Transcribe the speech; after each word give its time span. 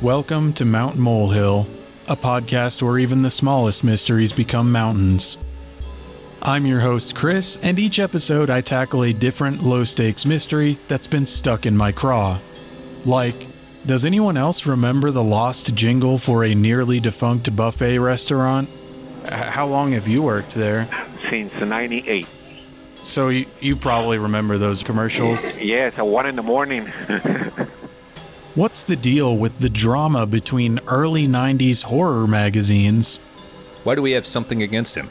Welcome 0.00 0.52
to 0.54 0.64
Mount 0.64 0.96
Molehill, 0.96 1.66
a 2.08 2.16
podcast 2.16 2.82
where 2.82 2.98
even 2.98 3.22
the 3.22 3.30
smallest 3.30 3.84
mysteries 3.84 4.32
become 4.32 4.72
mountains. 4.72 5.36
I'm 6.42 6.66
your 6.66 6.80
host, 6.80 7.14
Chris, 7.14 7.56
and 7.62 7.78
each 7.78 8.00
episode 8.00 8.50
I 8.50 8.62
tackle 8.62 9.04
a 9.04 9.12
different 9.12 9.62
low 9.62 9.84
stakes 9.84 10.26
mystery 10.26 10.76
that's 10.88 11.06
been 11.06 11.26
stuck 11.26 11.66
in 11.66 11.76
my 11.76 11.92
craw. 11.92 12.38
Like, 13.04 13.46
does 13.86 14.04
anyone 14.04 14.36
else 14.36 14.66
remember 14.66 15.10
the 15.10 15.22
lost 15.22 15.74
jingle 15.74 16.18
for 16.18 16.44
a 16.44 16.54
nearly 16.54 16.98
defunct 16.98 17.54
buffet 17.54 17.98
restaurant? 17.98 18.68
How 19.28 19.66
long 19.66 19.92
have 19.92 20.08
you 20.08 20.22
worked 20.22 20.54
there? 20.54 20.88
since 21.30 21.58
98. 21.60 22.26
So 22.26 23.28
you, 23.30 23.46
you 23.60 23.74
probably 23.74 24.18
remember 24.18 24.58
those 24.58 24.82
commercials. 24.82 25.56
Yes, 25.56 25.98
at 25.98 26.06
1 26.06 26.26
in 26.26 26.36
the 26.36 26.42
morning. 26.42 26.86
What's 28.54 28.82
the 28.82 28.96
deal 28.96 29.38
with 29.38 29.60
the 29.60 29.70
drama 29.70 30.26
between 30.26 30.78
early 30.86 31.26
90s 31.26 31.84
horror 31.84 32.26
magazines? 32.26 33.16
Why 33.82 33.94
do 33.94 34.02
we 34.02 34.12
have 34.12 34.26
something 34.26 34.62
against 34.62 34.94
him? 34.94 35.08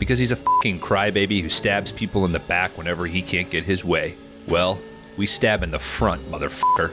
Because 0.00 0.18
he's 0.18 0.32
a 0.32 0.36
fucking 0.36 0.80
crybaby 0.80 1.40
who 1.40 1.50
stabs 1.50 1.92
people 1.92 2.24
in 2.24 2.32
the 2.32 2.40
back 2.40 2.76
whenever 2.76 3.06
he 3.06 3.22
can't 3.22 3.48
get 3.48 3.62
his 3.62 3.84
way. 3.84 4.16
Well, 4.48 4.76
we 5.16 5.26
stab 5.26 5.62
in 5.62 5.70
the 5.70 5.78
front, 5.78 6.20
motherfucker. 6.22 6.92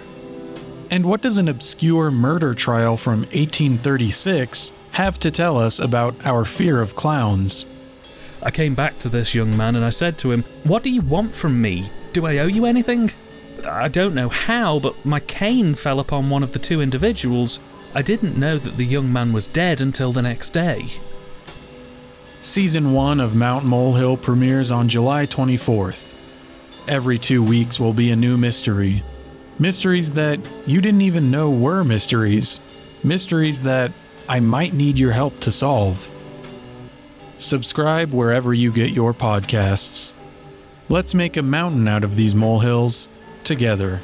And 0.92 1.04
what 1.04 1.23
does 1.23 1.40
an 1.40 1.48
obscure 1.48 2.12
murder 2.12 2.54
trial 2.54 2.95
from 2.95 3.22
1836 3.22 4.72
have 4.92 5.20
to 5.22 5.32
tell 5.32 5.58
us 5.58 5.80
about 5.80 6.23
our 6.28 6.45
fear 6.45 6.80
of 6.80 6.95
clowns? 6.95 7.66
I 8.44 8.52
came 8.52 8.76
back 8.76 9.00
to 9.00 9.09
this 9.09 9.34
young 9.34 9.58
man 9.58 9.76
and 9.76 9.84
I 9.84 9.90
said 9.90 10.20
to 10.20 10.30
him, 10.30 10.44
What 10.64 10.84
do 10.84 10.92
you 10.92 11.02
want 11.02 11.32
from 11.32 11.59
me? 11.59 11.90
Do 12.14 12.28
I 12.28 12.38
owe 12.38 12.45
you 12.45 12.68
anything? 12.68 13.09
I 13.66 13.88
don't 13.88 14.16
know 14.16 14.29
how, 14.29 14.79
but 14.79 15.05
my 15.05 15.20
cane 15.20 15.75
fell 15.75 16.00
upon 16.00 16.30
one 16.30 16.44
of 16.44 16.53
the 16.53 16.59
two 16.59 16.81
individuals. 16.81 17.59
I 17.95 18.02
didn't 18.02 18.38
know 18.38 18.58
that 18.58 18.77
the 18.77 18.86
young 18.86 19.11
man 19.11 19.33
was 19.33 19.47
dead 19.47 19.81
until 19.81 20.11
the 20.11 20.22
next 20.22 20.52
day. 20.52 20.88
Season 22.41 22.94
1 22.94 23.19
of 23.19 23.36
Mount 23.36 23.66
Molehill 23.66 24.17
premieres 24.17 24.72
on 24.72 24.89
July 24.89 25.25
24th. 25.25 26.14
Every 26.88 27.17
two 27.17 27.44
weeks 27.44 27.80
will 27.80 27.94
be 27.94 28.11
a 28.11 28.16
new 28.16 28.38
mystery. 28.38 29.03
Mysteries 29.59 30.11
that 30.11 30.39
you 30.66 30.80
didn't 30.80 31.02
even 31.02 31.31
know 31.31 31.49
were 31.49 31.83
mysteries. 31.83 32.59
Mysteries 33.03 33.59
that 33.61 33.92
I 34.30 34.39
might 34.39 34.73
need 34.73 34.97
your 34.97 35.11
help 35.11 35.39
to 35.42 35.52
solve. 35.52 36.09
Subscribe 37.38 38.14
wherever 38.14 38.53
you 38.53 38.71
get 38.71 38.92
your 38.92 39.14
podcasts. 39.14 40.14
Let's 40.89 41.14
make 41.14 41.36
a 41.36 41.42
mountain 41.42 41.88
out 41.88 42.03
of 42.03 42.16
these 42.16 42.33
molehills 42.33 43.09
together. 43.48 44.02